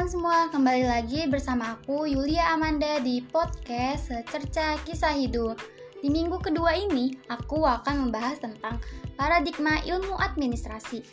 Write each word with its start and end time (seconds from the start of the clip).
teman-teman 0.00 0.16
semua, 0.16 0.48
kembali 0.48 0.84
lagi 0.88 1.20
bersama 1.28 1.76
aku 1.76 2.08
Yulia 2.08 2.56
Amanda 2.56 3.04
di 3.04 3.20
podcast 3.20 4.08
Secerca 4.08 4.80
Kisah 4.88 5.12
Hidup. 5.12 5.60
Di 6.00 6.08
minggu 6.08 6.40
kedua 6.40 6.72
ini, 6.72 7.12
aku 7.28 7.68
akan 7.68 8.08
membahas 8.08 8.40
tentang 8.40 8.80
paradigma 9.20 9.76
ilmu 9.84 10.16
administrasi. 10.16 11.04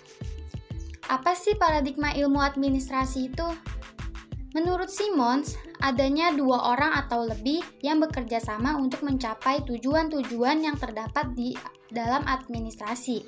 Apa 1.12 1.36
sih 1.36 1.60
paradigma 1.60 2.16
ilmu 2.16 2.40
administrasi 2.40 3.28
itu? 3.28 3.48
Menurut 4.56 4.88
Simons, 4.88 5.60
adanya 5.84 6.32
dua 6.32 6.72
orang 6.72 6.96
atau 6.96 7.28
lebih 7.28 7.68
yang 7.84 8.00
bekerja 8.00 8.40
sama 8.40 8.80
untuk 8.80 9.04
mencapai 9.04 9.68
tujuan-tujuan 9.68 10.64
yang 10.64 10.80
terdapat 10.80 11.36
di 11.36 11.60
dalam 11.92 12.24
administrasi. 12.24 13.28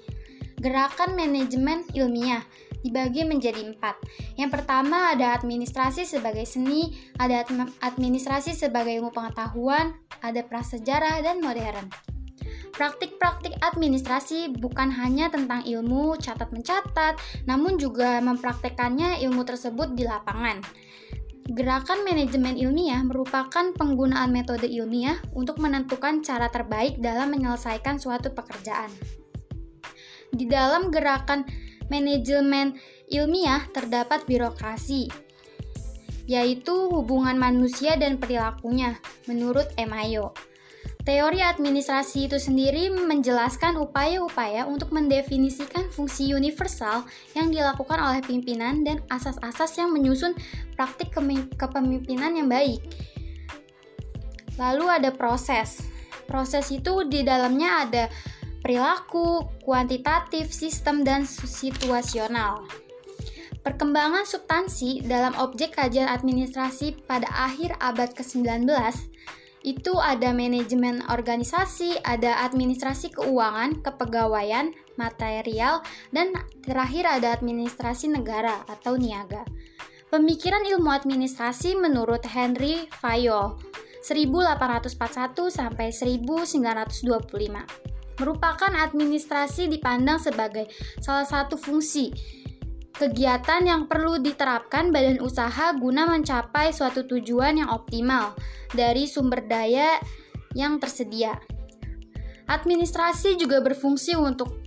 Gerakan 0.64 1.20
manajemen 1.20 1.84
ilmiah 1.92 2.48
dibagi 2.84 3.28
menjadi 3.28 3.66
empat. 3.66 4.00
Yang 4.40 4.60
pertama 4.60 5.14
ada 5.16 5.36
administrasi 5.36 6.08
sebagai 6.08 6.48
seni, 6.48 6.96
ada 7.20 7.44
administrasi 7.84 8.56
sebagai 8.56 8.96
ilmu 9.00 9.12
pengetahuan, 9.12 9.96
ada 10.24 10.42
prasejarah 10.44 11.24
dan 11.24 11.44
modern. 11.44 11.92
Praktik-praktik 12.70 13.60
administrasi 13.60 14.56
bukan 14.56 14.88
hanya 14.94 15.28
tentang 15.28 15.68
ilmu 15.68 16.16
catat-mencatat, 16.16 17.20
namun 17.44 17.76
juga 17.76 18.24
mempraktekannya 18.24 19.20
ilmu 19.28 19.44
tersebut 19.44 20.00
di 20.00 20.08
lapangan. 20.08 20.64
Gerakan 21.50 22.06
manajemen 22.06 22.62
ilmiah 22.62 23.02
merupakan 23.02 23.74
penggunaan 23.74 24.30
metode 24.30 24.70
ilmiah 24.70 25.18
untuk 25.34 25.58
menentukan 25.58 26.22
cara 26.22 26.46
terbaik 26.46 27.02
dalam 27.02 27.34
menyelesaikan 27.34 27.98
suatu 27.98 28.30
pekerjaan. 28.38 28.94
Di 30.30 30.46
dalam 30.46 30.94
gerakan 30.94 31.50
manajemen 31.90 32.78
ilmiah 33.10 33.66
terdapat 33.74 34.24
birokrasi, 34.30 35.10
yaitu 36.30 36.74
hubungan 36.94 37.36
manusia 37.36 37.98
dan 37.98 38.22
perilakunya, 38.22 39.02
menurut 39.26 39.66
Emayo. 39.76 40.32
Teori 41.00 41.42
administrasi 41.42 42.30
itu 42.30 42.38
sendiri 42.38 42.94
menjelaskan 42.94 43.82
upaya-upaya 43.82 44.70
untuk 44.70 44.94
mendefinisikan 44.94 45.90
fungsi 45.90 46.38
universal 46.38 47.02
yang 47.34 47.50
dilakukan 47.50 47.98
oleh 47.98 48.22
pimpinan 48.22 48.86
dan 48.86 49.02
asas-asas 49.10 49.74
yang 49.80 49.90
menyusun 49.90 50.38
praktik 50.78 51.10
kepemimpinan 51.58 52.38
yang 52.38 52.46
baik. 52.46 52.84
Lalu 54.60 54.86
ada 54.86 55.10
proses. 55.10 55.82
Proses 56.30 56.70
itu 56.70 57.08
di 57.10 57.26
dalamnya 57.26 57.90
ada 57.90 58.04
perilaku, 58.70 59.50
kuantitatif, 59.66 60.54
sistem, 60.54 61.02
dan 61.02 61.26
situasional. 61.26 62.62
Perkembangan 63.66 64.30
substansi 64.30 65.02
dalam 65.10 65.34
objek 65.42 65.74
kajian 65.74 66.06
administrasi 66.06 67.02
pada 67.10 67.26
akhir 67.34 67.74
abad 67.82 68.14
ke-19 68.14 68.70
itu 69.66 69.94
ada 69.98 70.30
manajemen 70.38 71.02
organisasi, 71.10 71.98
ada 72.06 72.46
administrasi 72.46 73.10
keuangan, 73.10 73.82
kepegawaian, 73.82 74.70
material, 75.02 75.82
dan 76.14 76.38
terakhir 76.62 77.10
ada 77.10 77.42
administrasi 77.42 78.14
negara 78.14 78.70
atau 78.70 79.02
niaga. 79.02 79.50
Pemikiran 80.14 80.62
ilmu 80.62 80.94
administrasi 80.94 81.74
menurut 81.74 82.22
Henry 82.22 82.86
Fayol 83.02 83.58
1841 84.06 84.94
sampai 85.50 85.90
1925 85.90 87.90
merupakan 88.20 88.70
administrasi 88.70 89.72
dipandang 89.72 90.20
sebagai 90.20 90.68
salah 91.00 91.26
satu 91.26 91.56
fungsi 91.56 92.12
kegiatan 93.00 93.64
yang 93.64 93.88
perlu 93.88 94.20
diterapkan 94.20 94.92
badan 94.92 95.24
usaha 95.24 95.72
guna 95.80 96.04
mencapai 96.04 96.76
suatu 96.76 97.08
tujuan 97.08 97.64
yang 97.64 97.72
optimal 97.72 98.36
dari 98.76 99.08
sumber 99.08 99.48
daya 99.48 99.96
yang 100.52 100.84
tersedia. 100.84 101.40
Administrasi 102.52 103.40
juga 103.40 103.64
berfungsi 103.64 104.20
untuk 104.20 104.60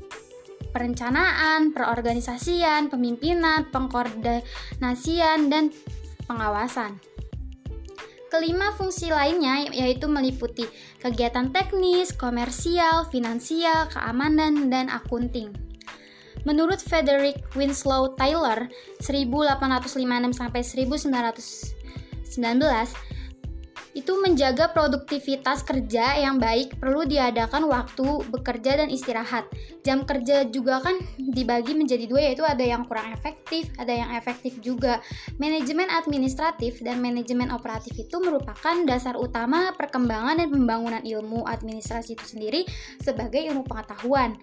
perencanaan, 0.73 1.77
perorganisasian, 1.77 2.89
pemimpinan, 2.89 3.69
pengkoordinasian, 3.69 5.53
dan 5.53 5.69
pengawasan. 6.25 7.12
Kelima 8.33 8.73
fungsi 8.81 9.13
lainnya 9.13 9.69
yaitu 9.77 10.09
meliputi 10.09 10.65
kegiatan 11.05 11.53
teknis, 11.53 12.17
komersial, 12.17 13.05
finansial, 13.13 13.93
keamanan, 13.93 14.73
dan 14.73 14.89
akunting. 14.89 15.53
Menurut 16.49 16.81
Frederick 16.81 17.45
Winslow 17.53 18.17
Taylor 18.17 18.73
1856 19.05 20.33
sampai 20.33 20.65
1919, 20.65 22.33
itu 23.93 24.17
menjaga 24.21 24.73
produktivitas 24.73 25.65
kerja 25.65 26.17
yang 26.17 26.41
baik 26.41 26.81
perlu 26.81 27.05
diadakan 27.05 27.69
waktu 27.69 28.25
bekerja 28.33 28.81
dan 28.81 28.89
istirahat. 28.89 29.45
Jam 29.85 30.09
kerja 30.09 30.49
juga 30.49 30.81
kan 30.81 30.97
dibagi 31.21 31.77
menjadi 31.77 32.09
dua 32.09 32.21
yaitu 32.25 32.45
ada 32.45 32.65
yang 32.65 32.89
kurang 32.89 33.13
efektif, 33.13 33.69
ada 33.77 33.93
yang 33.93 34.11
efektif 34.17 34.57
juga. 34.65 35.05
Manajemen 35.37 35.93
administratif 35.93 36.81
dan 36.81 37.05
manajemen 37.05 37.53
operatif 37.53 37.93
itu 37.97 38.17
merupakan 38.21 38.77
dasar 38.89 39.21
utama 39.21 39.77
perkembangan 39.77 40.41
dan 40.41 40.49
pembangunan 40.49 41.03
ilmu 41.05 41.45
administrasi 41.45 42.17
itu 42.17 42.25
sendiri 42.25 42.65
sebagai 43.01 43.45
ilmu 43.53 43.69
pengetahuan. 43.69 44.41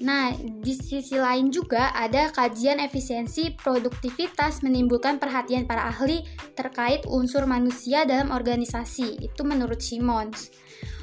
Nah, 0.00 0.32
di 0.32 0.72
sisi 0.72 1.20
lain 1.20 1.52
juga 1.52 1.92
ada 1.92 2.32
kajian 2.32 2.80
efisiensi 2.80 3.52
produktivitas 3.52 4.64
menimbulkan 4.64 5.20
perhatian 5.20 5.68
para 5.68 5.92
ahli 5.92 6.24
terkait 6.56 7.04
unsur 7.04 7.44
manusia 7.44 8.08
dalam 8.08 8.32
organisasi. 8.32 9.20
Itu 9.20 9.44
menurut 9.44 9.84
Simons. 9.84 10.48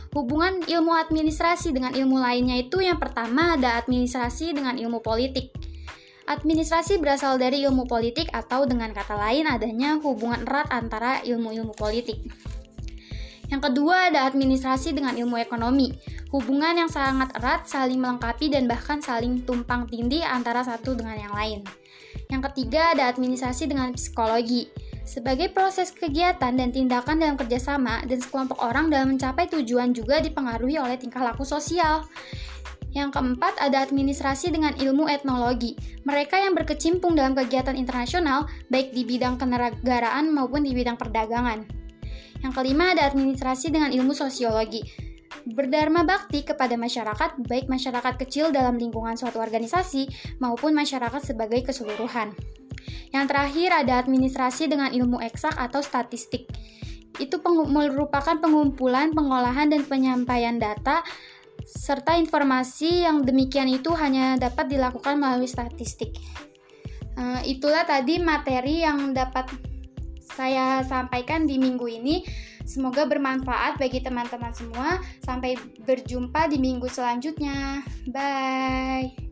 Hubungan 0.10 0.66
ilmu 0.66 0.90
administrasi 0.98 1.70
dengan 1.70 1.94
ilmu 1.94 2.18
lainnya 2.18 2.58
itu 2.58 2.82
yang 2.82 2.98
pertama 2.98 3.54
ada 3.54 3.78
administrasi 3.78 4.58
dengan 4.58 4.74
ilmu 4.74 5.06
politik. 5.06 5.54
Administrasi 6.26 6.98
berasal 6.98 7.38
dari 7.38 7.62
ilmu 7.66 7.86
politik 7.86 8.30
atau 8.34 8.66
dengan 8.66 8.90
kata 8.94 9.18
lain 9.18 9.46
adanya 9.50 10.02
hubungan 10.02 10.46
erat 10.46 10.70
antara 10.74 11.22
ilmu-ilmu 11.26 11.74
politik. 11.78 12.22
Yang 13.50 13.62
kedua 13.74 14.14
ada 14.14 14.30
administrasi 14.30 14.94
dengan 14.94 15.18
ilmu 15.18 15.42
ekonomi. 15.42 15.98
Hubungan 16.30 16.86
yang 16.86 16.90
sangat 16.90 17.34
erat, 17.42 17.66
saling 17.66 17.98
melengkapi 17.98 18.54
dan 18.54 18.70
bahkan 18.70 19.02
saling 19.02 19.42
tumpang 19.42 19.90
tindih 19.90 20.22
antara 20.22 20.62
satu 20.62 20.94
dengan 20.94 21.18
yang 21.18 21.34
lain. 21.34 21.60
Yang 22.30 22.54
ketiga 22.54 22.94
ada 22.94 23.10
administrasi 23.10 23.66
dengan 23.66 23.98
psikologi. 23.98 24.70
Sebagai 25.02 25.50
proses 25.50 25.90
kegiatan 25.90 26.54
dan 26.54 26.70
tindakan 26.70 27.18
dalam 27.18 27.34
kerjasama 27.34 28.06
dan 28.06 28.22
sekelompok 28.22 28.62
orang 28.62 28.94
dalam 28.94 29.18
mencapai 29.18 29.50
tujuan 29.50 29.98
juga 29.98 30.22
dipengaruhi 30.22 30.78
oleh 30.78 31.02
tingkah 31.02 31.26
laku 31.26 31.42
sosial. 31.42 32.06
Yang 32.94 33.18
keempat 33.18 33.58
ada 33.58 33.82
administrasi 33.82 34.54
dengan 34.54 34.78
ilmu 34.78 35.10
etnologi. 35.10 35.74
Mereka 36.06 36.38
yang 36.38 36.54
berkecimpung 36.54 37.18
dalam 37.18 37.34
kegiatan 37.34 37.74
internasional, 37.74 38.46
baik 38.70 38.94
di 38.94 39.02
bidang 39.06 39.42
kenegaraan 39.42 40.30
maupun 40.30 40.62
di 40.62 40.78
bidang 40.78 40.98
perdagangan. 40.98 41.79
Yang 42.40 42.54
kelima 42.56 42.96
ada 42.96 43.08
administrasi 43.08 43.72
dengan 43.72 43.92
ilmu 43.92 44.16
sosiologi. 44.16 44.84
Berdharma 45.50 46.04
bakti 46.04 46.44
kepada 46.44 46.76
masyarakat, 46.76 47.42
baik 47.48 47.68
masyarakat 47.68 48.14
kecil 48.22 48.52
dalam 48.52 48.76
lingkungan 48.76 49.16
suatu 49.16 49.40
organisasi 49.40 50.38
maupun 50.42 50.76
masyarakat 50.76 51.22
sebagai 51.22 51.64
keseluruhan. 51.68 52.36
Yang 53.10 53.26
terakhir 53.34 53.70
ada 53.74 53.94
administrasi 54.02 54.70
dengan 54.70 54.94
ilmu 54.94 55.20
eksak 55.22 55.54
atau 55.58 55.82
statistik. 55.82 56.50
Itu 57.18 57.42
merupakan 57.46 58.38
pengumpulan, 58.40 59.12
pengolahan, 59.12 59.68
dan 59.74 59.84
penyampaian 59.84 60.56
data 60.56 61.04
serta 61.70 62.18
informasi 62.18 63.06
yang 63.06 63.22
demikian 63.22 63.70
itu 63.70 63.94
hanya 63.94 64.40
dapat 64.40 64.72
dilakukan 64.72 65.20
melalui 65.20 65.50
statistik. 65.50 66.18
Uh, 67.20 67.44
itulah 67.44 67.84
tadi 67.84 68.18
materi 68.22 68.82
yang 68.88 69.12
dapat 69.12 69.52
saya 70.40 70.80
sampaikan 70.88 71.44
di 71.44 71.60
minggu 71.60 71.84
ini. 71.92 72.24
Semoga 72.64 73.04
bermanfaat 73.04 73.76
bagi 73.76 74.00
teman-teman 74.00 74.56
semua. 74.56 75.04
Sampai 75.20 75.60
berjumpa 75.84 76.48
di 76.48 76.56
minggu 76.56 76.88
selanjutnya. 76.88 77.84
Bye. 78.08 79.29